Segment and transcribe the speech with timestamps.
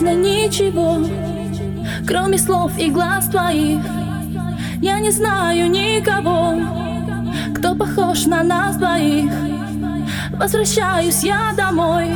[0.00, 0.98] нужно ничего,
[2.06, 3.80] кроме слов и глаз твоих.
[4.82, 6.54] Я не знаю никого,
[7.54, 9.32] кто похож на нас двоих.
[10.32, 12.08] Возвращаюсь я домой,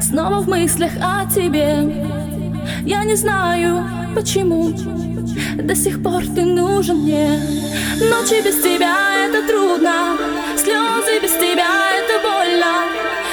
[0.00, 2.06] снова в мыслях о тебе.
[2.86, 4.72] Я не знаю, почему
[5.56, 7.28] до сих пор ты нужен мне.
[8.10, 10.16] Ночи без тебя это трудно,
[10.56, 13.25] слезы без тебя это больно.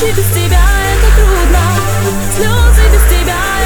[0.00, 0.62] Ночи без тебя
[0.94, 1.58] это трудно.
[2.32, 3.57] Слезы без тебя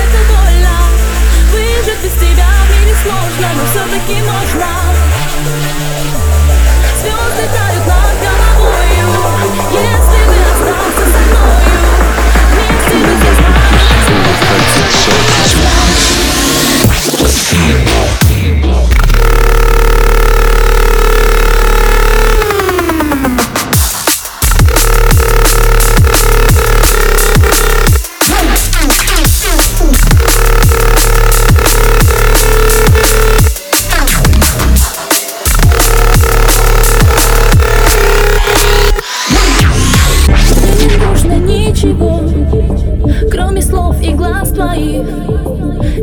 [43.73, 45.07] слов и глаз твоих.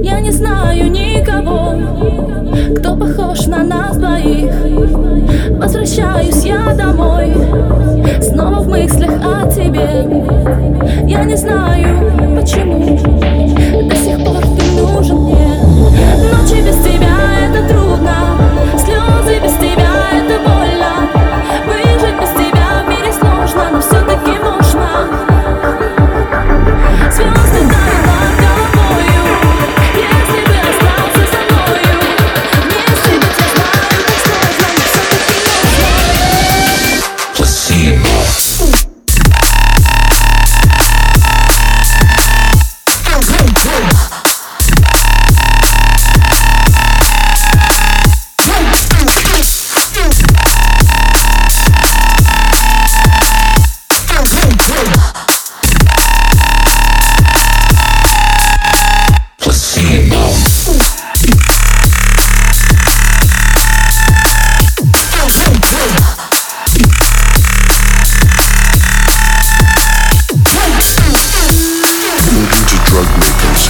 [0.01, 1.75] Я не знаю никого,
[2.75, 4.51] кто похож на нас двоих.
[5.51, 7.31] Возвращаюсь я домой,
[8.21, 9.87] снова в мыслях о тебе.
[11.07, 12.97] Я не знаю, почему
[13.87, 15.49] до сих пор ты нужен мне.
[16.31, 16.98] Ночи без тебя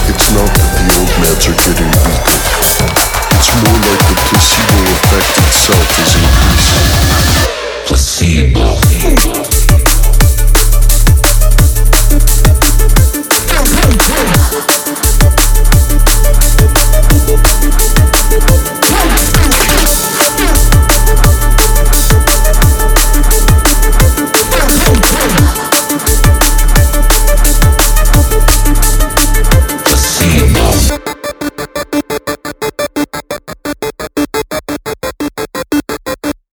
[0.10, 0.62] It's not the
[0.96, 2.50] old meds are getting me
[3.32, 7.59] it's more like the placebo effect itself is increasing.